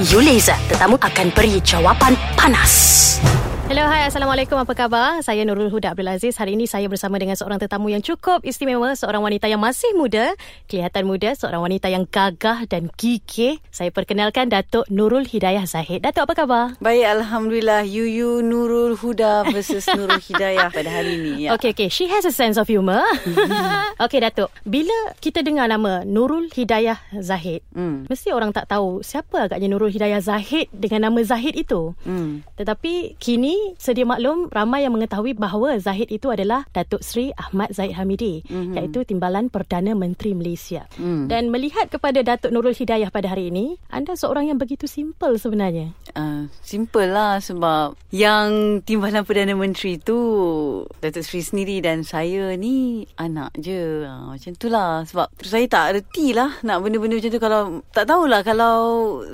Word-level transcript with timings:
Yuleza, 0.00 0.56
tetamu 0.64 0.96
akan 0.96 1.28
beri 1.36 1.60
jawapan 1.60 2.16
panas. 2.32 3.20
Hello, 3.70 3.86
hai. 3.86 4.02
Assalamualaikum. 4.02 4.58
Apa 4.58 4.74
khabar? 4.74 5.22
Saya 5.22 5.46
Nurul 5.46 5.70
Huda 5.70 5.94
Abdul 5.94 6.10
Aziz. 6.10 6.34
Hari 6.34 6.58
ini 6.58 6.66
saya 6.66 6.90
bersama 6.90 7.22
dengan 7.22 7.38
seorang 7.38 7.62
tetamu 7.62 7.86
yang 7.86 8.02
cukup 8.02 8.42
istimewa. 8.42 8.98
Seorang 8.98 9.22
wanita 9.22 9.46
yang 9.46 9.62
masih 9.62 9.94
muda. 9.94 10.34
Kelihatan 10.66 11.06
muda. 11.06 11.38
Seorang 11.38 11.62
wanita 11.62 11.86
yang 11.86 12.02
gagah 12.02 12.66
dan 12.66 12.90
gigih. 12.98 13.62
Saya 13.70 13.94
perkenalkan 13.94 14.50
Datuk 14.50 14.90
Nurul 14.90 15.22
Hidayah 15.22 15.70
Zahid. 15.70 16.02
Datuk, 16.02 16.26
apa 16.26 16.34
khabar? 16.34 16.64
Baik, 16.82 17.22
Alhamdulillah. 17.22 17.86
Yuyu 17.86 18.42
Nurul 18.42 18.98
Huda 18.98 19.46
versus 19.46 19.86
Nurul 19.86 20.18
Hidayah 20.18 20.66
pada 20.74 20.90
hari 20.90 21.22
ini. 21.22 21.46
Ya. 21.46 21.54
Okay, 21.54 21.70
okay. 21.70 21.86
She 21.86 22.10
has 22.10 22.26
a 22.26 22.34
sense 22.34 22.58
of 22.58 22.66
humour. 22.66 23.06
okay, 24.02 24.18
Datuk. 24.18 24.50
Bila 24.66 25.14
kita 25.22 25.46
dengar 25.46 25.70
nama 25.70 26.02
Nurul 26.02 26.50
Hidayah 26.50 26.98
Zahid, 27.22 27.62
hmm. 27.70 28.10
mesti 28.10 28.34
orang 28.34 28.50
tak 28.50 28.66
tahu 28.66 29.06
siapa 29.06 29.46
agaknya 29.46 29.70
Nurul 29.70 29.94
Hidayah 29.94 30.18
Zahid 30.18 30.66
dengan 30.74 31.06
nama 31.06 31.22
Zahid 31.22 31.54
itu. 31.54 31.94
Hmm. 32.02 32.42
Tetapi 32.58 33.14
kini 33.22 33.59
sedia 33.76 34.04
maklum 34.08 34.48
ramai 34.50 34.84
yang 34.86 34.96
mengetahui 34.96 35.36
bahawa 35.36 35.76
Zahid 35.78 36.08
itu 36.08 36.32
adalah 36.32 36.66
Datuk 36.72 37.04
Seri 37.04 37.30
Ahmad 37.36 37.70
Zahid 37.74 37.94
Hamidi 37.94 38.42
mm-hmm. 38.46 38.74
iaitu 38.76 39.04
Timbalan 39.04 39.52
Perdana 39.52 39.92
Menteri 39.92 40.32
Malaysia. 40.32 40.88
Mm. 40.96 41.28
Dan 41.28 41.52
melihat 41.52 41.92
kepada 41.92 42.24
Datuk 42.24 42.50
Nurul 42.50 42.74
Hidayah 42.74 43.12
pada 43.12 43.30
hari 43.30 43.52
ini, 43.52 43.76
anda 43.92 44.16
seorang 44.16 44.48
yang 44.48 44.58
begitu 44.58 44.88
simple 44.88 45.36
sebenarnya. 45.36 45.92
Uh, 46.16 46.48
simple 46.64 47.06
lah 47.06 47.38
sebab 47.38 47.94
yang 48.10 48.80
Timbalan 48.82 49.22
Perdana 49.22 49.54
Menteri 49.54 50.00
itu 50.00 50.18
Datuk 50.98 51.22
Seri 51.22 51.42
sendiri 51.44 51.84
dan 51.84 52.02
saya 52.02 52.54
ni 52.56 53.04
anak 53.20 53.54
je. 53.60 54.06
Uh, 54.06 54.34
macam 54.34 54.50
itulah 54.56 55.04
sebab 55.04 55.28
saya 55.44 55.66
tak 55.68 55.86
reti 55.98 56.32
lah 56.32 56.56
nak 56.64 56.80
benda-benda 56.80 57.18
macam 57.18 57.30
tu 57.30 57.40
kalau 57.42 57.62
tak 57.92 58.04
tahulah 58.06 58.40
kalau 58.46 58.78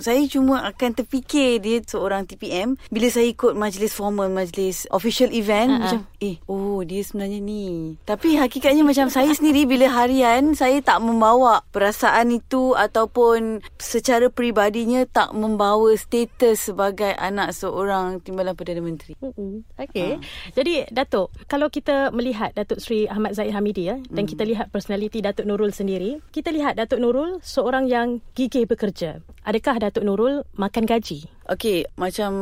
saya 0.03 0.23
cuma 0.27 0.65
akan 0.67 0.91
terfikir 0.97 1.61
dia 1.61 1.79
seorang 1.85 2.25
TPM 2.27 2.75
bila 2.91 3.07
saya 3.13 3.31
ikut 3.31 3.53
majlis 3.55 3.93
form 3.93 4.16
formal 4.17 4.33
majlis 4.33 4.89
official 4.97 5.29
event 5.29 5.77
uh-huh. 5.77 5.81
macam 5.85 6.01
eh 6.25 6.41
oh 6.49 6.81
dia 6.81 7.05
sebenarnya 7.05 7.37
ni 7.45 8.01
tapi 8.09 8.41
hakikatnya 8.41 8.81
macam 8.81 9.13
saya 9.13 9.29
sendiri 9.37 9.69
bila 9.69 9.93
harian 9.93 10.57
saya 10.57 10.81
tak 10.81 11.05
membawa 11.05 11.61
perasaan 11.69 12.33
itu 12.33 12.73
ataupun 12.73 13.61
secara 13.77 14.33
peribadinya 14.33 15.05
tak 15.05 15.37
membawa 15.37 15.93
status 16.01 16.73
sebagai 16.73 17.13
anak 17.21 17.53
seorang 17.53 18.25
timbalan 18.25 18.57
perdana 18.57 18.81
menteri 18.81 19.13
uh-huh. 19.21 19.61
okey 19.85 20.17
uh. 20.17 20.25
jadi 20.57 20.89
datuk 20.89 21.29
kalau 21.45 21.69
kita 21.69 22.09
melihat 22.17 22.57
datuk 22.57 22.81
Sri 22.81 23.05
Ahmad 23.05 23.37
Zaid 23.37 23.53
Hamidi 23.53 23.93
ya 23.93 24.01
dan 24.09 24.25
uh 24.25 24.29
kita 24.37 24.43
lihat 24.43 24.75
personality 24.75 25.23
datuk 25.23 25.47
Nurul 25.47 25.71
sendiri 25.71 26.19
kita 26.35 26.51
lihat 26.51 26.75
datuk 26.75 26.99
Nurul 26.99 27.39
seorang 27.47 27.87
yang 27.87 28.19
gigih 28.35 28.67
bekerja 28.67 29.23
adakah 29.47 29.79
datuk 29.79 30.03
Nurul 30.03 30.43
makan 30.59 30.83
gaji 30.83 31.31
Okey, 31.47 31.87
macam 31.95 32.33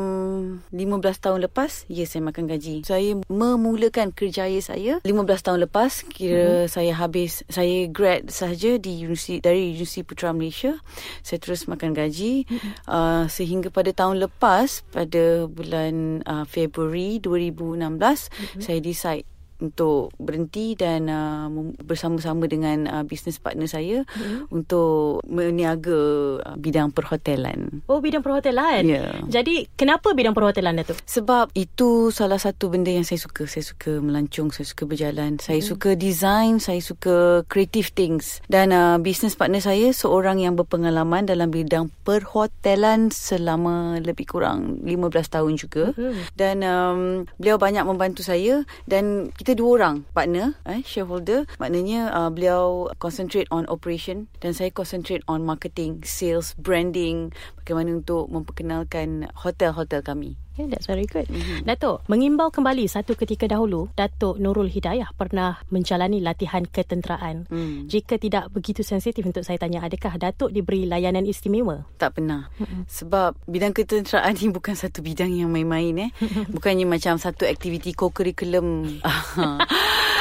15 0.72 1.20
tahun 1.20 1.44
lepas, 1.44 1.84
ya 1.92 2.08
saya 2.08 2.24
makan 2.24 2.48
gaji. 2.48 2.88
Saya 2.88 3.20
memulakan 3.28 4.16
kerjaya 4.16 4.56
saya 4.64 5.04
15 5.04 5.44
tahun 5.44 5.60
lepas, 5.68 6.08
kira 6.08 6.64
hmm. 6.64 6.72
saya 6.72 6.96
habis, 6.96 7.44
saya 7.52 7.84
grad 7.92 8.32
sahaja 8.32 8.80
di 8.80 9.04
universiti 9.04 9.44
dari 9.44 9.76
Universiti 9.76 10.08
Putra 10.08 10.32
Malaysia. 10.32 10.80
Saya 11.20 11.36
terus 11.36 11.68
makan 11.68 11.92
gaji 11.92 12.48
hmm. 12.48 12.88
uh, 12.88 13.24
sehingga 13.28 13.68
pada 13.68 13.92
tahun 13.92 14.24
lepas 14.24 14.88
pada 14.88 15.52
bulan 15.52 16.24
uh, 16.24 16.48
Februari 16.48 17.20
2016 17.20 18.00
hmm. 18.00 18.60
saya 18.64 18.78
decide 18.80 19.28
untuk 19.64 20.12
berhenti 20.20 20.76
dan 20.76 21.08
uh, 21.08 21.48
bersama-sama 21.80 22.44
dengan 22.44 22.84
uh, 22.84 23.04
business 23.06 23.40
partner 23.40 23.64
saya 23.64 24.04
mm-hmm. 24.04 24.52
untuk 24.52 25.24
meniaga 25.24 26.00
uh, 26.44 26.56
bidang 26.60 26.92
perhotelan. 26.92 27.80
Oh, 27.88 28.04
bidang 28.04 28.20
perhotelan. 28.20 28.84
Yeah. 28.84 29.24
Jadi, 29.26 29.72
kenapa 29.74 30.12
bidang 30.12 30.36
perhotelan 30.36 30.76
Datuk? 30.76 31.00
Sebab 31.08 31.56
itu 31.56 32.12
salah 32.12 32.36
satu 32.36 32.68
benda 32.68 32.92
yang 32.92 33.08
saya 33.08 33.18
suka. 33.22 33.48
Saya 33.48 33.64
suka 33.64 34.02
melancong, 34.02 34.52
saya 34.52 34.66
suka 34.68 34.84
berjalan, 34.84 35.40
saya 35.40 35.60
mm-hmm. 35.60 35.70
suka 35.72 35.90
design, 35.96 36.52
saya 36.60 36.80
suka 36.84 37.46
creative 37.48 37.94
things. 37.96 38.44
Dan 38.50 38.74
uh, 38.74 39.00
business 39.00 39.38
partner 39.38 39.64
saya 39.64 39.90
seorang 39.96 40.42
yang 40.42 40.58
berpengalaman 40.58 41.24
dalam 41.24 41.48
bidang 41.48 41.88
perhotelan 42.04 43.08
selama 43.08 43.96
lebih 44.02 44.28
kurang 44.28 44.84
15 44.84 45.34
tahun 45.34 45.52
juga. 45.56 45.94
Mm-hmm. 45.96 46.22
Dan 46.36 46.56
um, 46.66 47.00
beliau 47.38 47.56
banyak 47.56 47.84
membantu 47.86 48.26
saya 48.26 48.66
dan 48.84 49.30
kita 49.32 49.53
dua 49.56 49.70
orang 49.80 49.96
partner 50.12 50.58
eh 50.68 50.82
shareholder. 50.84 51.48
Maknanya 51.56 52.12
uh, 52.12 52.30
beliau 52.30 52.90
concentrate 53.00 53.48
on 53.48 53.64
operation 53.70 54.28
dan 54.44 54.52
saya 54.52 54.68
concentrate 54.74 55.24
on 55.30 55.46
marketing 55.46 56.04
sales 56.04 56.52
branding 56.58 57.32
bagaimana 57.62 57.96
untuk 57.96 58.28
memperkenalkan 58.28 59.32
hotel-hotel 59.32 60.04
kami 60.04 60.36
Yeah, 60.54 60.70
that's 60.70 60.86
very 60.86 61.02
good. 61.10 61.26
Mm-hmm. 61.26 61.66
Datuk, 61.66 62.06
mengimbau 62.06 62.54
kembali 62.54 62.86
satu 62.86 63.18
ketika 63.18 63.50
dahulu, 63.50 63.90
Datuk 63.98 64.38
Nurul 64.38 64.70
Hidayah 64.70 65.10
pernah 65.18 65.58
menjalani 65.74 66.22
latihan 66.22 66.62
ketenteraan. 66.62 67.50
Mm. 67.50 67.90
Jika 67.90 68.22
tidak 68.22 68.54
begitu 68.54 68.86
sensitif 68.86 69.26
untuk 69.26 69.42
saya 69.42 69.58
tanya, 69.58 69.82
adakah 69.82 70.14
Datuk 70.14 70.54
diberi 70.54 70.86
layanan 70.86 71.26
istimewa? 71.26 71.82
Tak 71.98 72.22
pernah. 72.22 72.54
Mm-hmm. 72.62 72.82
Sebab 72.86 73.30
bidang 73.50 73.74
ketenteraan 73.74 74.38
ni 74.38 74.54
bukan 74.54 74.78
satu 74.78 75.02
bidang 75.02 75.34
yang 75.34 75.50
main-main. 75.50 76.06
eh. 76.06 76.10
Bukannya 76.54 76.86
macam 76.86 77.18
satu 77.18 77.50
aktiviti 77.50 77.90
co-curriculum. 77.90 79.02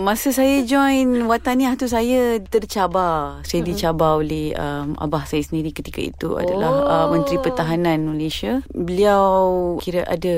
Masa 0.00 0.32
saya 0.32 0.64
join 0.64 1.28
Wataniah 1.28 1.76
tu 1.76 1.84
saya 1.84 2.40
tercabar. 2.40 3.44
Saya 3.44 3.60
mm-hmm. 3.60 3.68
dicabar 3.76 4.24
oleh 4.24 4.56
um, 4.56 4.96
abah 4.96 5.28
saya 5.28 5.44
sendiri 5.44 5.68
ketika 5.68 6.00
itu 6.00 6.40
adalah 6.40 6.72
uh, 6.72 6.80
oh. 6.80 6.88
uh, 6.88 7.06
Menteri 7.12 7.36
Pertahanan 7.36 8.08
Malaysia. 8.08 8.64
Beliau 8.72 9.76
kira 9.84 10.08
ada 10.08 10.32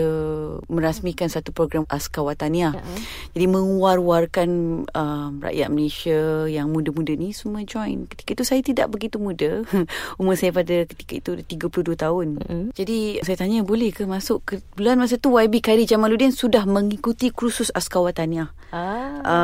merasmikan 0.66 1.30
satu 1.30 1.54
program 1.54 1.86
Askar 1.86 2.26
Wataniah. 2.26 2.74
Mm-hmm. 2.74 2.98
Jadi 3.38 3.46
menguar-warkan 3.46 4.50
um, 4.90 5.30
rakyat 5.38 5.68
Malaysia 5.70 6.50
yang 6.50 6.74
muda-muda 6.74 7.14
ni 7.14 7.30
semua 7.30 7.62
join. 7.62 8.10
Ketika 8.10 8.34
itu 8.34 8.42
saya 8.42 8.58
tidak 8.58 8.90
begitu 8.90 9.22
muda. 9.22 9.62
Umur 10.18 10.34
saya 10.34 10.50
pada 10.50 10.82
ketika 10.82 11.14
itu 11.14 11.30
32 11.70 11.94
tahun. 11.94 12.42
Mm-hmm. 12.42 12.62
Jadi 12.74 13.22
saya 13.22 13.36
tanya 13.38 13.62
boleh 13.62 13.94
ke 13.94 14.02
masuk 14.02 14.42
ke 14.42 14.54
bulan 14.74 14.98
masa 14.98 15.14
tu 15.14 15.30
YB 15.30 15.62
Khairi 15.62 15.86
Jamaluddin 15.86 16.34
sudah 16.34 16.66
mengikuti 16.66 17.30
kursus 17.30 17.70
Askar 17.70 18.02
Wataniah. 18.02 18.50
Ah. 18.74 19.22
Uh, 19.22 19.43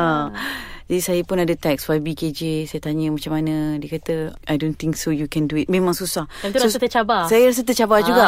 Jadi 0.91 0.99
saya 0.99 1.23
pun 1.23 1.39
ada 1.39 1.55
teks 1.55 1.87
YBKJ 1.87 2.67
Saya 2.67 2.83
tanya 2.83 3.07
macam 3.15 3.31
mana? 3.31 3.79
Dia 3.79 3.95
kata 3.95 4.35
I 4.43 4.59
don't 4.59 4.75
think 4.75 4.99
so 4.99 5.07
You 5.15 5.31
can 5.31 5.47
do 5.47 5.55
it. 5.55 5.71
Memang 5.71 5.95
susah. 5.95 6.27
Dan 6.43 6.51
tu 6.51 6.59
so, 6.59 6.67
rasa 6.67 6.83
tercabar. 6.83 7.31
Saya 7.31 7.47
rasa 7.47 7.63
tercabar 7.63 8.03
ah. 8.03 8.05
juga. 8.05 8.25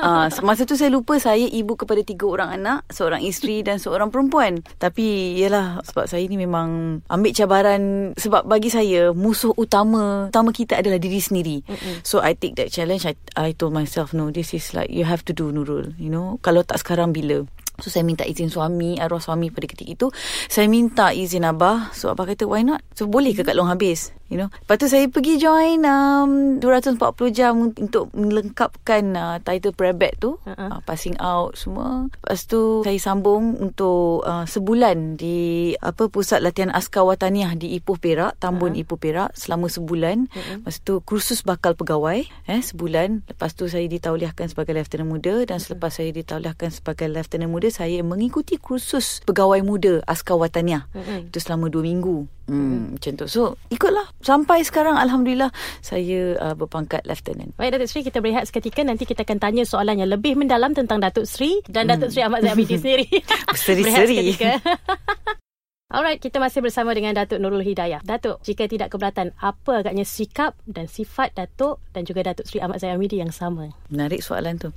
Uh, 0.00 0.24
Masa 0.40 0.64
tu 0.64 0.80
saya 0.80 0.88
lupa 0.88 1.20
Saya 1.20 1.44
ibu 1.44 1.76
kepada 1.76 2.00
tiga 2.00 2.24
orang 2.24 2.56
anak 2.56 2.88
Seorang 2.88 3.20
isteri 3.20 3.60
Dan 3.60 3.76
seorang 3.76 4.08
perempuan. 4.08 4.64
Tapi 4.80 5.36
Yalah 5.36 5.84
Sebab 5.84 6.08
saya 6.08 6.24
ni 6.24 6.40
memang 6.40 7.04
Ambil 7.12 7.36
cabaran 7.36 8.16
Sebab 8.16 8.48
bagi 8.48 8.72
saya 8.72 9.12
Musuh 9.12 9.52
utama 9.52 10.32
Utama 10.32 10.56
kita 10.56 10.80
adalah 10.80 10.96
diri 10.96 11.20
sendiri. 11.20 11.68
Mm-mm. 11.68 12.00
So 12.00 12.24
I 12.24 12.32
take 12.32 12.56
that 12.56 12.72
challenge. 12.72 13.04
I, 13.04 13.12
I 13.36 13.52
told 13.52 13.76
myself 13.76 14.16
No 14.16 14.32
this 14.32 14.56
is 14.56 14.72
like 14.72 14.88
You 14.88 15.04
have 15.04 15.20
to 15.28 15.36
do 15.36 15.52
Nurul. 15.52 15.92
You 16.00 16.08
know 16.08 16.40
Kalau 16.40 16.64
tak 16.64 16.80
sekarang 16.80 17.12
bila 17.12 17.44
So 17.80 17.92
saya 17.92 18.02
minta 18.02 18.24
izin 18.24 18.48
suami 18.48 18.96
Arwah 18.96 19.20
suami 19.20 19.52
pada 19.52 19.68
ketika 19.68 19.92
itu. 19.92 20.06
Saya 20.48 20.66
minta 20.66 21.12
izin 21.12 21.44
abah. 21.44 21.92
So 21.92 22.12
abah 22.12 22.28
kata 22.28 22.48
why 22.48 22.64
not? 22.64 22.80
So 22.96 23.08
boleh 23.08 23.36
ke 23.36 23.44
kat 23.44 23.56
long 23.56 23.68
habis 23.68 24.16
You 24.26 24.42
know 24.42 24.50
Lepas 24.50 24.76
tu 24.82 24.86
saya 24.90 25.06
pergi 25.06 25.38
join 25.38 25.86
um, 25.86 26.58
240 26.58 26.98
jam 27.30 27.70
Untuk 27.70 28.10
melengkapkan 28.10 29.04
uh, 29.14 29.36
Title 29.38 29.70
prebat 29.70 30.18
tu 30.18 30.42
uh-huh. 30.42 30.50
uh, 30.50 30.78
Passing 30.82 31.14
out 31.22 31.54
semua 31.54 32.10
Lepas 32.10 32.50
tu 32.50 32.82
Saya 32.82 32.98
sambung 32.98 33.54
Untuk 33.54 34.26
uh, 34.26 34.42
Sebulan 34.42 35.14
Di 35.14 35.72
Apa 35.78 36.10
Pusat 36.10 36.42
Latihan 36.42 36.74
Askar 36.74 37.06
Wataniah 37.06 37.54
Di 37.54 37.78
Ipoh 37.78 37.98
Perak 38.02 38.42
Tambun 38.42 38.74
uh-huh. 38.74 38.82
Ipoh 38.82 38.98
Perak 38.98 39.30
Selama 39.38 39.70
sebulan 39.70 40.26
uh-huh. 40.26 40.56
Lepas 40.62 40.82
tu 40.82 40.98
Kursus 41.06 41.46
bakal 41.46 41.78
pegawai 41.78 42.26
eh, 42.26 42.62
Sebulan 42.62 43.30
Lepas 43.30 43.54
tu 43.54 43.70
saya 43.70 43.86
ditauliahkan 43.86 44.50
Sebagai 44.50 44.74
Lieutenant 44.74 45.06
Muda 45.06 45.46
Dan 45.46 45.62
uh-huh. 45.62 45.62
selepas 45.62 45.94
saya 45.94 46.10
ditauliahkan 46.10 46.74
Sebagai 46.74 47.06
Lieutenant 47.06 47.50
Muda 47.54 47.70
Saya 47.70 48.02
mengikuti 48.02 48.58
kursus 48.58 49.22
Pegawai 49.22 49.62
Muda 49.62 50.02
Askar 50.02 50.34
Wataniah 50.34 50.90
uh-huh. 50.90 51.30
Itu 51.30 51.38
selama 51.38 51.70
2 51.70 51.86
minggu 51.86 52.35
Hmm, 52.46 52.94
macam 52.94 53.12
tu. 53.18 53.26
So, 53.26 53.58
ikutlah. 53.74 54.06
Sampai 54.22 54.62
sekarang, 54.62 54.94
Alhamdulillah, 54.94 55.50
saya 55.82 56.38
uh, 56.38 56.54
berpangkat 56.54 57.02
Lieutenant. 57.02 57.50
Baik, 57.58 57.74
Datuk 57.74 57.88
Seri, 57.90 58.02
kita 58.06 58.22
berehat 58.22 58.46
seketika. 58.46 58.86
Nanti 58.86 59.02
kita 59.02 59.26
akan 59.26 59.38
tanya 59.42 59.66
soalan 59.66 59.98
yang 59.98 60.10
lebih 60.10 60.38
mendalam 60.38 60.70
tentang 60.70 61.02
Datuk 61.02 61.26
Seri 61.26 61.58
dan 61.66 61.90
hmm. 61.90 61.98
Datuk 61.98 62.10
Seri 62.14 62.22
Ahmad 62.22 62.46
Zaid 62.46 62.70
sendiri. 62.70 63.06
Seri-seri. 63.66 64.38
Alright, 65.86 66.18
kita 66.18 66.42
masih 66.42 66.66
bersama 66.66 66.90
dengan 66.98 67.14
Datuk 67.14 67.38
Nurul 67.38 67.62
Hidayah. 67.62 68.02
Datuk, 68.02 68.42
jika 68.42 68.66
tidak 68.66 68.90
keberatan, 68.90 69.30
apa 69.38 69.86
agaknya 69.86 70.02
sikap 70.02 70.58
dan 70.66 70.90
sifat 70.90 71.30
Datuk 71.38 71.78
dan 71.94 72.02
juga 72.02 72.26
Datuk 72.26 72.42
Sri 72.42 72.58
Ahmad 72.58 72.82
Zayamidi 72.82 73.22
yang 73.22 73.30
sama? 73.30 73.70
Menarik 73.86 74.18
soalan 74.18 74.58
tu. 74.58 74.74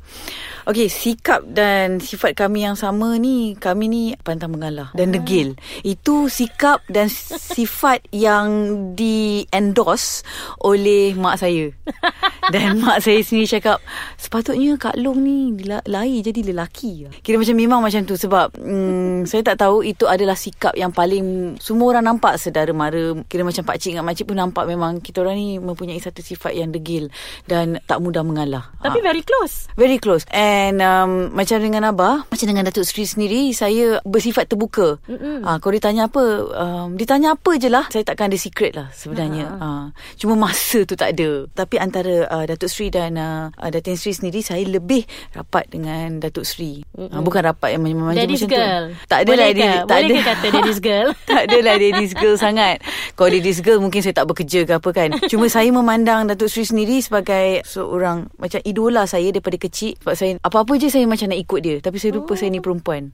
Okey, 0.70 0.86
sikap 0.86 1.42
dan 1.50 1.98
sifat 1.98 2.38
kami 2.38 2.62
yang 2.62 2.78
sama 2.78 3.18
ni, 3.18 3.58
kami 3.58 3.90
ni 3.90 4.04
pantang 4.22 4.54
mengalah 4.54 4.94
dan 4.94 5.10
degil. 5.10 5.58
Itu 5.82 6.30
sikap 6.30 6.86
dan 6.86 7.10
sifat 7.58 8.06
yang 8.14 8.78
di-endorse 8.94 10.22
oleh 10.62 11.18
mak 11.18 11.42
saya. 11.42 11.74
Dan 12.50 12.78
mak 12.84 13.02
saya 13.02 13.22
sendiri 13.22 13.48
cakap, 13.60 13.82
sepatutnya 14.18 14.76
Kak 14.76 14.98
Long 14.98 15.22
ni 15.22 15.54
lahir 15.66 16.20
jadi 16.22 16.42
lelaki. 16.54 17.10
Kira 17.22 17.38
macam 17.38 17.56
memang 17.56 17.80
macam 17.82 18.02
tu 18.06 18.16
sebab 18.18 18.58
hmm, 18.58 19.30
saya 19.30 19.42
tak 19.46 19.62
tahu 19.62 19.86
itu 19.86 20.06
adalah 20.06 20.36
sikap 20.36 20.74
yang 20.74 20.90
paling 20.94 21.56
semua 21.62 21.96
orang 21.96 22.06
nampak 22.10 22.38
sedara 22.42 22.72
mara 22.74 23.14
kira 23.28 23.46
macam 23.46 23.64
pak 23.66 23.78
cik 23.78 23.96
dengan 23.96 24.06
mak 24.06 24.16
cik 24.18 24.26
pun 24.30 24.38
nampak 24.38 24.64
memang 24.66 25.02
kita 25.04 25.22
orang 25.22 25.36
ni 25.38 25.58
mempunyai 25.62 26.00
satu 26.02 26.22
sifat 26.24 26.56
yang 26.56 26.74
degil 26.74 27.10
dan 27.46 27.82
tak 27.86 28.00
mudah 28.02 28.22
mengalah. 28.26 28.72
Tapi 28.82 29.00
ha. 29.02 29.06
very 29.06 29.24
close. 29.26 29.70
Very 29.76 29.98
close. 29.98 30.24
And 30.34 30.82
um, 30.82 31.34
macam 31.34 31.62
dengan 31.62 31.90
abah, 31.90 32.28
macam 32.28 32.46
dengan 32.48 32.68
Datuk 32.68 32.86
Sri 32.86 33.06
sendiri, 33.06 33.52
saya 33.54 34.00
bersifat 34.06 34.50
terbuka. 34.52 35.02
Ah, 35.44 35.56
ha, 35.56 35.58
kalau 35.58 35.74
ditanya 35.76 36.08
apa, 36.08 36.24
um, 36.54 36.96
ditanya 36.96 37.36
apa 37.36 37.52
je 37.58 37.70
lah. 37.72 37.86
Saya 37.90 38.04
takkan 38.06 38.30
ada 38.32 38.40
secret 38.40 38.74
lah 38.76 38.88
sebenarnya. 38.94 39.46
Ha. 39.50 39.58
Ha. 39.60 39.80
Cuma 40.20 40.36
masa 40.36 40.84
tu 40.86 40.96
tak 40.96 41.18
ada. 41.18 41.48
Tapi 41.52 41.76
antara 41.82 42.28
uh, 42.30 42.39
Datuk 42.46 42.70
Sri 42.70 42.94
dan 42.94 43.18
uh, 43.18 43.50
Datin 43.58 43.98
Sri 43.98 44.14
sendiri, 44.14 44.46
saya 44.46 44.62
lebih 44.64 45.04
rapat 45.34 45.68
dengan 45.72 46.22
Datuk 46.22 46.46
Sri. 46.46 46.86
Ha, 46.96 47.20
bukan 47.20 47.42
rapat 47.44 47.76
yang 47.76 47.82
macam-macam 47.82 48.30
macam 48.30 48.48
tu. 48.48 49.08
Tak 49.10 49.20
ada 49.26 49.32
lah. 49.34 49.48
Tak 49.88 49.98
Boleh 50.00 50.10
ke 50.14 50.22
kata 50.22 50.48
daddy's 50.54 50.80
girl? 50.80 50.90
girl. 50.90 51.10
tak 51.30 51.42
adalah 51.50 51.76
daddy's 51.78 52.14
girl 52.14 52.36
sangat. 52.36 52.76
Kalau 53.16 53.30
daddy's 53.32 53.60
girl 53.64 53.80
mungkin 53.82 54.02
saya 54.04 54.16
tak 54.16 54.28
bekerja 54.30 54.60
ke 54.68 54.74
apa 54.78 54.90
kan. 54.92 55.10
Cuma 55.32 55.46
saya 55.48 55.70
memandang 55.72 56.28
Datuk 56.30 56.50
Sri 56.52 56.66
sendiri 56.68 57.00
sebagai 57.00 57.64
seorang 57.66 58.30
macam 58.36 58.60
idola 58.64 59.06
saya 59.06 59.30
daripada 59.32 59.58
kecil. 59.58 59.96
Sebab 60.04 60.16
saya 60.16 60.32
apa-apa 60.44 60.74
je 60.78 60.88
saya 60.92 61.06
macam 61.06 61.32
nak 61.32 61.40
ikut 61.40 61.60
dia. 61.62 61.76
Tapi 61.80 61.98
saya 61.98 62.12
lupa 62.16 62.34
oh. 62.36 62.38
saya 62.38 62.50
ni 62.52 62.62
perempuan. 62.62 63.12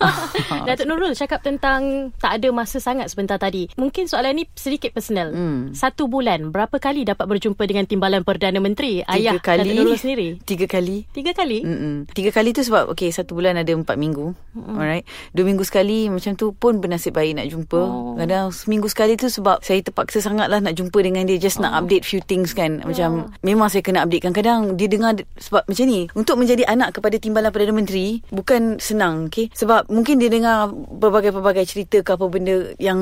Datuk 0.68 0.86
Nurul 0.86 1.12
cakap 1.16 1.42
tentang 1.42 2.12
tak 2.20 2.38
ada 2.40 2.48
masa 2.52 2.78
sangat 2.78 3.10
sebentar 3.10 3.36
tadi. 3.40 3.68
Mungkin 3.74 4.06
soalan 4.06 4.42
ni 4.42 4.44
sedikit 4.54 4.94
personal. 4.94 5.32
Hmm. 5.32 5.72
Satu 5.72 6.06
bulan 6.06 6.54
berapa 6.54 6.76
kali 6.78 7.04
dapat 7.06 7.26
berjumpa 7.26 7.62
dengan 7.66 7.84
Timbalan 7.88 8.22
Perdana 8.22 8.55
Menteri? 8.60 9.00
Tiga 9.00 9.16
Ayah 9.16 9.34
kali. 9.40 9.60
Datuk 9.64 9.76
Nurul 9.80 9.96
sendiri? 9.96 10.28
Tiga 10.44 10.66
kali. 10.68 10.96
Tiga 11.16 11.32
kali? 11.32 11.58
Mm-mm. 11.64 11.94
Tiga 12.12 12.30
kali 12.34 12.52
tu 12.52 12.60
sebab 12.60 12.92
okay, 12.92 13.08
satu 13.08 13.32
bulan 13.32 13.56
ada 13.56 13.72
empat 13.72 13.96
minggu. 13.96 14.36
Mm-mm. 14.52 14.76
Alright. 14.76 15.08
Dua 15.32 15.44
minggu 15.48 15.64
sekali 15.64 16.12
macam 16.12 16.36
tu 16.36 16.52
pun 16.52 16.76
bernasib 16.76 17.06
nasib 17.06 17.14
baik 17.14 17.32
nak 17.38 17.46
jumpa. 17.46 17.80
Oh. 17.80 18.18
Kadang 18.18 18.50
seminggu 18.50 18.90
sekali 18.90 19.14
tu 19.14 19.30
sebab 19.30 19.62
saya 19.62 19.78
terpaksa 19.78 20.18
sangat 20.18 20.50
lah 20.50 20.58
nak 20.58 20.74
jumpa 20.74 20.98
dengan 20.98 21.22
dia. 21.22 21.38
Just 21.38 21.62
oh. 21.62 21.68
nak 21.68 21.84
update 21.84 22.02
few 22.02 22.18
things 22.26 22.50
kan. 22.50 22.82
Macam 22.82 23.30
oh. 23.30 23.38
memang 23.46 23.70
saya 23.70 23.86
kena 23.86 24.02
update. 24.02 24.26
Kadang-kadang 24.26 24.74
dia 24.74 24.88
dengar 24.90 25.14
sebab 25.38 25.62
macam 25.62 25.84
ni. 25.86 26.10
Untuk 26.18 26.34
menjadi 26.40 26.66
anak 26.66 26.98
kepada 26.98 27.16
Timbalan 27.22 27.54
Perdana 27.54 27.74
Menteri 27.78 28.24
bukan 28.34 28.82
senang. 28.82 29.30
Okay? 29.30 29.54
Sebab 29.54 29.86
mungkin 29.86 30.18
dia 30.18 30.26
dengar 30.26 30.74
berbagai-bagai 30.74 31.64
cerita 31.68 32.02
ke 32.02 32.10
apa 32.18 32.26
benda 32.26 32.74
yang 32.82 32.98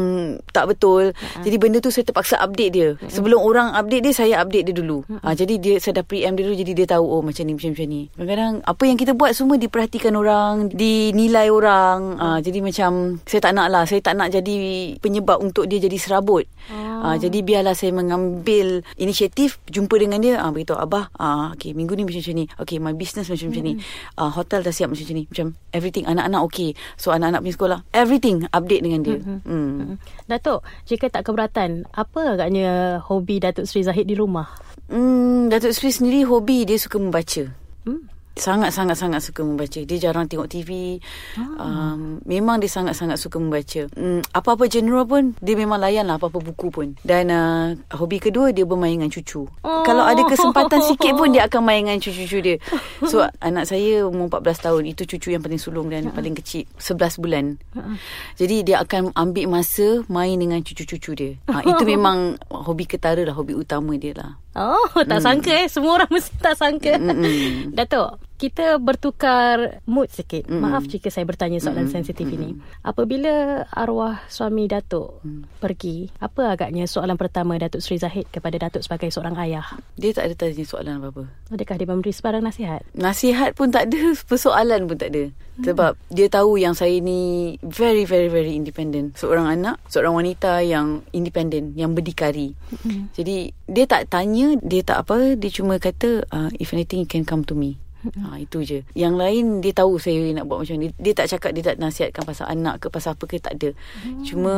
tak 0.53 0.69
betul. 0.69 1.17
Uh-huh. 1.17 1.43
Jadi 1.47 1.57
benda 1.57 1.79
tu 1.81 1.89
saya 1.89 2.05
terpaksa 2.05 2.37
update 2.43 2.73
dia. 2.75 2.89
Uh-huh. 2.93 3.09
Sebelum 3.09 3.41
orang 3.41 3.73
update 3.73 4.03
dia, 4.05 4.13
saya 4.13 4.35
update 4.45 4.69
dia 4.69 4.77
dulu. 4.77 5.07
Uh-huh. 5.07 5.23
Ha, 5.23 5.33
jadi 5.45 5.55
dia 5.61 5.75
saya 5.77 6.01
dah 6.01 6.05
pre-em 6.09 6.33
dia 6.33 6.49
dulu. 6.49 6.57
Jadi 6.57 6.73
dia 6.73 6.87
tahu 6.89 7.05
oh 7.05 7.21
macam 7.21 7.45
ni, 7.45 7.53
macam-macam 7.53 7.87
ni. 7.87 8.03
Kadang-kadang 8.17 8.55
apa 8.65 8.83
yang 8.89 8.99
kita 8.99 9.13
buat 9.13 9.33
semua 9.37 9.61
diperhatikan 9.61 10.17
orang. 10.17 10.73
Dinilai 10.73 11.53
orang. 11.53 12.17
Ha, 12.17 12.27
jadi 12.41 12.65
macam 12.65 13.21
saya 13.29 13.41
tak 13.45 13.53
nak 13.53 13.69
lah. 13.69 13.85
Saya 13.85 14.01
tak 14.01 14.17
nak 14.17 14.33
jadi 14.33 14.57
penyebab 14.99 15.45
untuk 15.45 15.69
dia 15.69 15.79
jadi 15.79 15.99
serabut. 16.01 16.49
Oh. 16.73 16.94
Uh, 17.05 17.17
jadi 17.21 17.45
biarlah 17.45 17.77
saya 17.77 17.93
mengambil 17.93 18.81
inisiatif 18.97 19.61
jumpa 19.69 20.01
dengan 20.01 20.25
dia. 20.25 20.41
Ah 20.41 20.49
uh, 20.49 20.51
beritahu 20.57 20.81
abah, 20.81 21.13
ah 21.21 21.25
uh, 21.25 21.47
okey 21.53 21.77
minggu 21.77 21.93
ni 21.93 22.09
macam-macam 22.09 22.35
ni. 22.41 22.45
Okey 22.57 22.77
my 22.81 22.97
business 22.97 23.29
macam-macam 23.29 23.63
ni. 23.63 23.75
Uh, 24.17 24.31
hotel 24.33 24.65
dah 24.65 24.73
siap 24.73 24.89
macam-macam 24.89 25.17
ni. 25.21 25.25
Macam 25.29 25.47
everything 25.77 26.05
anak-anak 26.09 26.41
okey. 26.49 26.71
So 26.97 27.13
anak-anak 27.13 27.41
punya 27.45 27.55
sekolah, 27.61 27.79
everything 27.93 28.37
update 28.49 28.83
dengan 28.83 29.01
dia. 29.05 29.19
Mm-hmm. 29.21 29.39
Mm. 29.45 30.01
Datuk, 30.25 30.65
jika 30.89 31.13
tak 31.13 31.29
keberatan, 31.29 31.85
apa 31.93 32.41
agaknya 32.41 32.99
hobi 33.05 33.37
Datuk 33.37 33.69
Sri 33.69 33.85
Zahid 33.85 34.09
di 34.09 34.17
rumah? 34.17 34.49
Hmm, 34.89 35.53
Datuk 35.53 35.77
Sri 35.77 35.93
sendiri 35.93 36.25
hobi 36.25 36.65
dia 36.65 36.81
suka 36.81 36.97
membaca. 36.97 37.53
Hmm 37.85 38.14
sangat-sangat-sangat 38.35 39.21
suka 39.23 39.47
membaca. 39.47 39.81
Dia 39.83 39.99
jarang 39.99 40.27
tengok 40.27 40.51
TV. 40.51 40.99
Oh. 41.39 41.59
Ah. 41.59 41.95
Um, 41.95 42.19
memang 42.27 42.59
dia 42.59 42.71
sangat-sangat 42.71 43.17
suka 43.19 43.39
membaca. 43.39 43.87
Um, 43.95 44.21
apa-apa 44.35 44.67
genre 44.67 45.07
pun, 45.07 45.39
dia 45.39 45.55
memang 45.55 45.79
layan 45.79 46.11
lah 46.11 46.19
apa-apa 46.19 46.43
buku 46.43 46.69
pun. 46.71 46.89
Dan 47.07 47.31
uh, 47.31 47.79
hobi 47.95 48.19
kedua, 48.19 48.51
dia 48.51 48.67
bermain 48.67 48.99
dengan 48.99 49.11
cucu. 49.11 49.47
Oh. 49.63 49.83
Kalau 49.87 50.03
ada 50.03 50.23
kesempatan 50.27 50.83
sikit 50.91 51.15
pun, 51.15 51.31
dia 51.31 51.47
akan 51.47 51.63
main 51.63 51.87
dengan 51.87 51.99
cucu-cucu 52.03 52.39
dia. 52.43 52.59
So, 53.05 53.21
anak 53.45 53.69
saya 53.69 54.09
umur 54.09 54.41
14 54.41 54.65
tahun. 54.65 54.83
Itu 54.91 55.03
cucu 55.05 55.37
yang 55.37 55.45
paling 55.45 55.61
sulung 55.61 55.93
dan 55.93 56.09
uh-huh. 56.09 56.17
paling 56.17 56.35
kecil. 56.35 56.65
11 56.81 57.23
bulan. 57.23 57.45
Uh-huh. 57.77 57.97
Jadi, 58.35 58.65
dia 58.67 58.81
akan 58.83 59.13
ambil 59.15 59.61
masa 59.61 60.03
main 60.11 60.35
dengan 60.35 60.59
cucu-cucu 60.65 61.13
dia. 61.15 61.33
Ha, 61.53 61.63
itu 61.63 61.85
memang 61.93 62.41
hobi 62.51 62.89
ketara 62.89 63.23
lah, 63.23 63.37
hobi 63.37 63.55
utama 63.55 63.95
dia 63.95 64.17
lah. 64.17 64.41
Oh, 64.55 64.87
tak 64.95 65.19
hmm. 65.19 65.27
sangka 65.27 65.53
eh. 65.53 65.67
Semua 65.67 65.99
orang 65.99 66.11
mesti 66.15 66.35
tak 66.39 66.55
sangka. 66.55 66.95
Hmm. 66.95 67.75
Datuk, 67.77 68.23
kita 68.35 68.83
bertukar 68.83 69.79
mood 69.87 70.11
sikit. 70.11 70.51
Mm. 70.51 70.61
Maaf 70.61 70.85
jika 70.91 71.07
saya 71.09 71.23
bertanya 71.23 71.63
soalan 71.63 71.87
mm. 71.87 71.95
sensitif 71.95 72.27
mm. 72.27 72.35
ini. 72.35 72.51
Apabila 72.83 73.65
arwah 73.71 74.27
suami 74.27 74.67
Datuk 74.67 75.23
mm. 75.23 75.63
pergi, 75.63 76.11
apa 76.19 76.59
agaknya 76.59 76.91
soalan 76.91 77.15
pertama 77.15 77.55
Datuk 77.55 77.79
Sri 77.79 77.97
Zahid 77.97 78.27
kepada 78.35 78.59
Datuk 78.59 78.83
sebagai 78.83 79.15
seorang 79.15 79.39
ayah? 79.39 79.79
Dia 79.95 80.11
tak 80.11 80.31
ada 80.31 80.35
tanya 80.35 80.67
soalan 80.67 80.99
apa-apa. 80.99 81.25
Adakah 81.55 81.75
dia 81.79 81.87
memberi 81.87 82.11
sebarang 82.11 82.43
nasihat? 82.43 82.83
Nasihat 82.99 83.55
pun 83.55 83.71
tak 83.71 83.91
ada, 83.91 84.03
persoalan 84.31 84.91
pun 84.91 84.99
tak 84.99 85.15
ada. 85.15 85.25
Mm. 85.31 85.65
Sebab 85.71 85.93
dia 86.11 86.27
tahu 86.27 86.59
yang 86.59 86.75
saya 86.75 86.99
ni 86.99 87.55
very 87.63 88.03
very 88.03 88.27
very 88.27 88.59
independent. 88.59 89.15
Seorang 89.15 89.47
anak, 89.47 89.79
seorang 89.87 90.11
wanita 90.11 90.59
yang 90.67 91.07
independent, 91.15 91.79
yang 91.79 91.95
berdikari. 91.95 92.59
Mm. 92.83 93.15
Jadi 93.15 93.55
dia 93.71 93.87
tak 93.87 94.11
tanya, 94.11 94.59
dia 94.59 94.83
tak 94.83 95.07
apa, 95.07 95.39
dia 95.39 95.51
cuma 95.55 95.79
kata 95.79 96.27
uh, 96.35 96.51
if 96.59 96.75
anything 96.75 97.07
you 97.07 97.09
can 97.09 97.23
come 97.23 97.47
to 97.47 97.55
me. 97.55 97.79
Ha, 98.05 98.37
itu 98.37 98.59
je. 98.61 98.79
Yang 98.93 99.15
lain 99.17 99.45
dia 99.65 99.73
tahu 99.73 99.97
saya 99.97 100.21
nak 100.37 100.45
buat 100.45 100.61
macam 100.61 100.77
ni. 100.77 100.93
Dia 101.01 101.17
tak 101.17 101.33
cakap 101.33 101.51
dia 101.57 101.65
tak 101.73 101.77
nasihatkan 101.81 102.25
pasal 102.29 102.47
anak 102.53 102.85
ke 102.85 102.87
pasal 102.93 103.17
apa 103.17 103.25
ke 103.25 103.41
tak 103.41 103.57
ada. 103.57 103.71
Hmm. 104.05 104.25
Cuma 104.25 104.55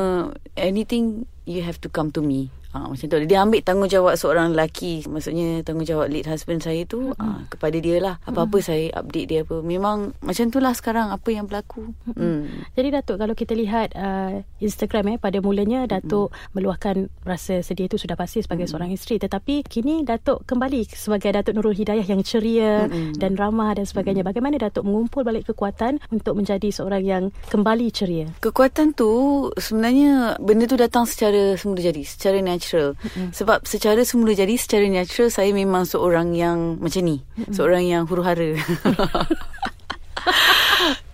anything 0.59 1.25
you 1.47 1.63
have 1.63 1.79
to 1.81 1.89
come 1.89 2.11
to 2.13 2.21
me. 2.21 2.51
Ha, 2.77 2.93
macam 2.93 3.07
tu. 3.09 3.17
Dia 3.25 3.41
ambil 3.41 3.65
tanggungjawab 3.65 4.15
seorang 4.21 4.53
lelaki. 4.53 5.01
Maksudnya 5.09 5.65
tanggungjawab 5.65 6.13
lead 6.13 6.29
husband 6.29 6.61
saya 6.61 6.85
tu 6.85 7.09
mm-hmm. 7.09 7.25
ha, 7.25 7.49
kepada 7.49 7.77
dia 7.81 7.97
lah. 8.03 8.15
Apa-apa 8.29 8.61
mm-hmm. 8.61 8.69
saya 8.69 8.85
update 9.01 9.27
dia 9.33 9.41
apa. 9.49 9.57
Memang 9.65 10.13
macam 10.21 10.45
tu 10.53 10.59
lah 10.61 10.77
sekarang 10.77 11.09
apa 11.09 11.29
yang 11.33 11.49
berlaku. 11.49 11.97
Mm-hmm. 12.13 12.21
Mm. 12.21 12.45
Jadi 12.77 12.89
Datuk 12.93 13.17
kalau 13.17 13.33
kita 13.33 13.57
lihat 13.57 13.97
uh, 13.97 14.45
Instagram 14.61 15.17
eh 15.17 15.19
pada 15.23 15.41
mulanya 15.41 15.89
Datuk 15.89 16.29
mm-hmm. 16.29 16.53
meluahkan 16.53 16.97
rasa 17.25 17.65
sedih 17.65 17.89
itu 17.89 17.97
sudah 17.97 18.19
pasti 18.19 18.45
sebagai 18.45 18.69
mm-hmm. 18.69 18.77
seorang 18.77 18.91
isteri. 18.93 19.17
Tetapi 19.25 19.65
kini 19.65 20.05
Datuk 20.05 20.45
kembali 20.45 20.85
sebagai 20.93 21.33
Datuk 21.33 21.57
Nurul 21.57 21.79
Hidayah 21.81 22.05
yang 22.05 22.21
ceria 22.21 22.93
mm-hmm. 22.93 23.17
dan 23.17 23.41
ramah 23.41 23.73
dan 23.73 23.89
sebagainya. 23.89 24.21
Mm-hmm. 24.21 24.37
Bagaimana 24.37 24.57
Datuk 24.61 24.85
mengumpul 24.85 25.25
balik 25.25 25.49
kekuatan 25.49 25.97
untuk 26.13 26.37
menjadi 26.37 26.69
seorang 26.69 27.01
yang 27.01 27.25
kembali 27.49 27.89
ceria? 27.89 28.29
Kekuatan 28.45 28.93
tu 28.93 29.49
sebenarnya 29.57 30.37
benda 30.45 30.69
tu 30.69 30.77
datang 30.77 31.09
secara 31.09 31.36
semula 31.57 31.81
jadi. 31.81 32.03
Secara 32.05 32.39
natural 32.43 32.67
natural. 32.67 32.89
Mm-hmm. 32.99 33.29
Sebab 33.33 33.59
secara 33.69 34.01
semula 34.03 34.33
jadi 34.35 34.55
secara 34.59 34.87
natural 34.89 35.29
saya 35.31 35.51
memang 35.55 35.85
seorang 35.87 36.35
yang 36.35 36.81
macam 36.83 37.03
ni. 37.05 37.23
Mm-hmm. 37.23 37.55
Seorang 37.55 37.85
yang 37.87 38.03
huru-hara. 38.09 38.57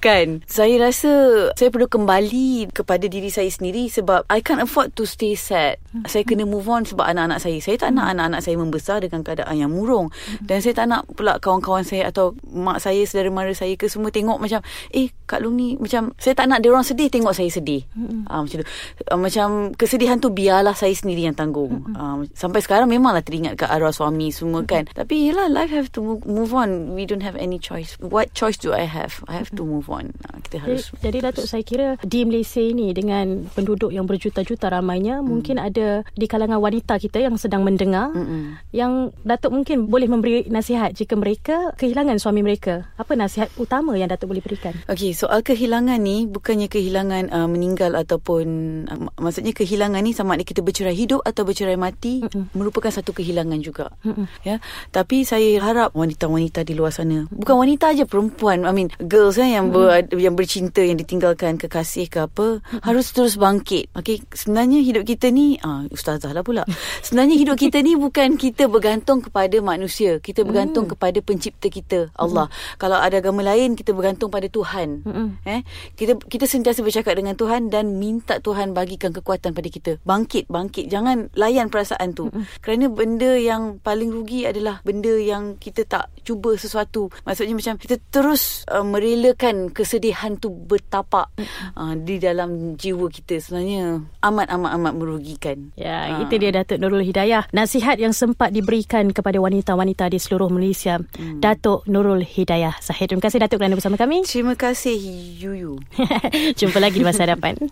kan 0.02 0.42
saya 0.50 0.82
rasa 0.82 1.12
saya 1.54 1.70
perlu 1.70 1.86
kembali 1.86 2.74
kepada 2.74 3.06
diri 3.06 3.30
saya 3.30 3.46
sendiri 3.46 3.86
sebab 3.86 4.26
I 4.26 4.42
can't 4.42 4.58
afford 4.58 4.98
to 4.98 5.06
stay 5.06 5.38
sad 5.38 5.78
hmm. 5.94 6.10
saya 6.10 6.26
kena 6.26 6.42
move 6.42 6.66
on 6.66 6.82
sebab 6.82 7.06
anak-anak 7.06 7.38
saya 7.38 7.62
saya 7.62 7.78
tak 7.78 7.94
nak 7.94 8.10
hmm. 8.10 8.12
anak-anak 8.18 8.40
saya 8.42 8.56
membesar 8.58 8.98
dengan 8.98 9.22
keadaan 9.22 9.54
yang 9.54 9.70
murung 9.70 10.10
hmm. 10.10 10.42
dan 10.50 10.58
saya 10.58 10.74
tak 10.74 10.90
nak 10.90 11.06
pula 11.14 11.38
kawan-kawan 11.38 11.86
saya 11.86 12.10
atau 12.10 12.34
mak 12.50 12.82
saya 12.82 13.06
saudara 13.06 13.30
mara 13.30 13.54
saya 13.54 13.78
ke 13.78 13.86
semua 13.86 14.10
tengok 14.10 14.42
macam 14.42 14.58
eh 14.90 15.14
Kak 15.30 15.38
Long 15.38 15.54
ni 15.54 15.78
macam 15.78 16.10
saya 16.18 16.34
tak 16.34 16.50
nak 16.50 16.66
dia 16.66 16.74
orang 16.74 16.82
sedih 16.82 17.06
tengok 17.06 17.32
saya 17.38 17.48
sedih 17.54 17.86
uh, 18.26 18.42
macam 18.42 18.58
tu 18.58 18.66
uh, 19.06 19.20
macam 19.22 19.70
kesedihan 19.78 20.18
tu 20.18 20.34
biarlah 20.34 20.74
saya 20.74 20.92
sendiri 20.98 21.30
yang 21.30 21.38
tanggung 21.38 21.86
uh, 21.94 22.26
sampai 22.34 22.58
sekarang 22.58 22.90
memanglah 22.90 23.22
teringat 23.22 23.54
ke 23.54 23.70
arwah 23.70 23.94
suami 23.94 24.34
semua 24.34 24.66
kan 24.66 24.82
tapi 24.90 25.30
yalah 25.30 25.46
life 25.46 25.70
have 25.70 25.94
to 25.94 26.18
move 26.26 26.50
on 26.50 26.98
we 26.98 27.06
don't 27.06 27.22
have 27.22 27.38
any 27.38 27.62
choice 27.62 27.94
what 28.02 28.34
choice 28.34 28.58
do 28.58 28.74
I 28.74 28.90
have 28.90 29.22
I 29.30 29.38
have 29.38 29.54
to 29.54 29.62
move 29.62 29.91
perempuan. 29.91 29.91
Ha, 29.92 30.41
kita 30.52 30.68
harus 30.68 30.92
Jadi, 30.92 31.00
jadi 31.00 31.18
Datuk 31.24 31.46
saya 31.48 31.64
kira 31.64 31.88
di 32.04 32.20
Malaysia 32.28 32.60
ini 32.60 32.92
dengan 32.92 33.48
penduduk 33.56 33.88
yang 33.88 34.04
berjuta-juta 34.04 34.68
ramainya 34.68 35.24
hmm. 35.24 35.24
mungkin 35.24 35.56
ada 35.56 36.04
di 36.12 36.26
kalangan 36.28 36.60
wanita 36.60 37.00
kita 37.00 37.24
yang 37.24 37.40
sedang 37.40 37.64
mendengar 37.64 38.12
Mm-mm. 38.12 38.60
yang 38.76 39.16
Datuk 39.24 39.56
mungkin 39.56 39.88
boleh 39.88 40.08
memberi 40.10 40.44
nasihat 40.52 40.92
jika 40.92 41.16
mereka 41.16 41.72
kehilangan 41.80 42.20
suami 42.20 42.44
mereka. 42.44 42.92
Apa 43.00 43.16
nasihat 43.16 43.48
utama 43.56 43.96
yang 43.96 44.12
Datuk 44.12 44.34
boleh 44.34 44.44
berikan? 44.44 44.76
Okey, 44.90 45.16
soal 45.16 45.40
kehilangan 45.40 45.96
ni 46.02 46.28
bukannya 46.28 46.68
kehilangan 46.68 47.32
uh, 47.32 47.48
meninggal 47.48 47.96
ataupun 47.96 48.44
uh, 48.90 49.08
maksudnya 49.16 49.56
kehilangan 49.56 50.02
ni 50.02 50.12
sama 50.12 50.36
ada 50.36 50.44
kita 50.44 50.60
bercerai 50.60 50.92
hidup 50.92 51.24
atau 51.24 51.46
bercerai 51.46 51.78
mati 51.78 52.20
Mm-mm. 52.26 52.52
merupakan 52.52 52.92
satu 52.92 53.16
kehilangan 53.16 53.62
juga. 53.62 53.94
Mm-mm. 54.04 54.26
Ya. 54.44 54.58
Tapi 54.90 55.24
saya 55.24 55.62
harap 55.62 55.94
wanita-wanita 55.94 56.66
di 56.66 56.74
luar 56.76 56.90
sana, 56.92 57.30
bukan 57.30 57.56
wanita 57.56 57.94
aja 57.94 58.04
perempuan, 58.04 58.66
I 58.66 58.72
mean 58.74 58.90
girls 59.00 59.38
eh, 59.38 59.54
yang 59.54 59.70
ber, 59.70 60.04
yang 60.12 60.34
bercinta 60.42 60.82
yang 60.82 60.98
ditinggalkan 60.98 61.54
kekasih 61.54 62.10
ke 62.10 62.26
apa 62.26 62.58
harus 62.82 63.14
terus 63.14 63.38
bangkit. 63.38 63.94
Okey, 63.94 64.26
sebenarnya 64.34 64.82
hidup 64.82 65.06
kita 65.06 65.30
ni 65.30 65.62
ah 65.62 65.86
ustazah 65.94 66.34
lah 66.34 66.42
pula. 66.42 66.66
sebenarnya 67.06 67.38
hidup 67.38 67.54
kita 67.54 67.78
ni 67.78 67.94
bukan 67.94 68.34
kita 68.34 68.66
bergantung 68.66 69.22
kepada 69.22 69.54
manusia, 69.62 70.18
kita 70.18 70.42
bergantung 70.42 70.90
mm. 70.90 70.98
kepada 70.98 71.18
pencipta 71.22 71.70
kita, 71.70 72.10
Allah. 72.18 72.50
Mm. 72.50 72.82
Kalau 72.82 72.98
ada 72.98 73.16
agama 73.22 73.46
lain 73.46 73.78
kita 73.78 73.94
bergantung 73.94 74.32
pada 74.32 74.50
Tuhan. 74.50 75.06
Mm-hmm. 75.06 75.28
Eh, 75.46 75.60
kita 75.94 76.12
kita 76.26 76.44
sentiasa 76.50 76.82
bercakap 76.82 77.14
dengan 77.14 77.38
Tuhan 77.38 77.70
dan 77.70 78.00
minta 78.00 78.42
Tuhan 78.42 78.74
bagikan 78.74 79.14
kekuatan 79.14 79.54
pada 79.54 79.68
kita. 79.68 79.92
Bangkit, 80.02 80.50
bangkit. 80.50 80.88
Jangan 80.88 81.30
layan 81.38 81.68
perasaan 81.68 82.16
tu. 82.16 82.32
Mm-hmm. 82.32 82.44
Kerana 82.64 82.86
benda 82.90 83.32
yang 83.38 83.78
paling 83.78 84.10
rugi 84.10 84.48
adalah 84.48 84.82
benda 84.82 85.14
yang 85.14 85.54
kita 85.60 85.86
tak 85.86 86.10
cuba 86.26 86.58
sesuatu. 86.58 87.12
Maksudnya 87.22 87.54
macam 87.54 87.74
kita 87.78 88.00
terus 88.10 88.66
uh, 88.72 88.82
merelakan 88.82 89.70
kesedihan 89.70 90.31
tu 90.36 90.50
bertapak 90.50 91.30
uh, 91.76 91.94
di 91.94 92.18
dalam 92.18 92.74
jiwa 92.74 93.06
kita 93.08 93.38
sebenarnya 93.38 94.02
amat 94.24 94.46
amat 94.50 94.70
amat 94.80 94.92
merugikan. 94.98 95.70
Ya, 95.78 96.18
uh. 96.18 96.26
itu 96.26 96.34
dia 96.36 96.50
Datuk 96.50 96.82
Nurul 96.82 97.06
Hidayah. 97.06 97.46
Nasihat 97.54 97.96
yang 98.02 98.16
sempat 98.16 98.50
diberikan 98.50 99.12
kepada 99.14 99.38
wanita-wanita 99.38 100.10
di 100.10 100.18
seluruh 100.18 100.50
Malaysia. 100.50 100.98
Hmm. 100.98 101.38
Datuk 101.38 101.86
Nurul 101.86 102.26
Hidayah 102.26 102.82
Zahid. 102.82 103.14
Terima 103.14 103.22
kasih 103.22 103.38
Datuk 103.38 103.62
kerana 103.62 103.78
bersama 103.78 103.94
kami. 103.94 104.26
Terima 104.26 104.58
kasih 104.58 104.98
Yuyu. 105.38 105.78
Jumpa 106.58 106.78
lagi 106.82 106.98
di 106.98 107.06
masa 107.06 107.24
hadapan. 107.28 107.70